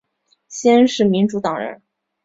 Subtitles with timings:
[0.47, 1.83] 西恩是民主党人。